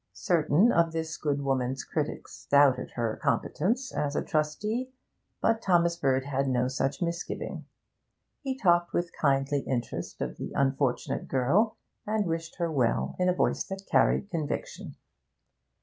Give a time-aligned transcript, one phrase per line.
[0.13, 4.89] Certain of this good woman's critics doubted her competence as a trustee,
[5.41, 7.65] but Thomas Bird had no such misgiving.
[8.41, 11.77] He talked with kindly interest of the unfortunate girl,
[12.07, 14.95] and wished her well in a voice that carried conviction.